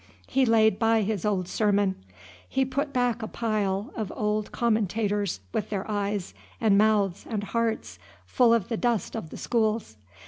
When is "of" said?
3.95-4.11, 8.51-8.67, 9.15-9.29